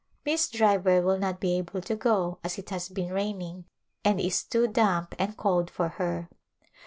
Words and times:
Miss 0.25 0.49
Driver 0.49 1.03
will 1.03 1.19
not 1.19 1.39
be 1.39 1.59
able 1.59 1.79
to 1.81 1.95
go 1.95 2.39
as 2.43 2.57
it 2.57 2.71
has 2.71 2.89
been 2.89 3.13
raining 3.13 3.65
and 4.03 4.19
is 4.19 4.43
too 4.43 4.65
damp 4.67 5.13
and 5.19 5.37
cold 5.37 5.69
for 5.69 5.89
her. 5.89 6.27